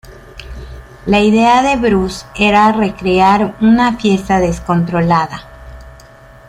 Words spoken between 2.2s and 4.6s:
era recrear una fiesta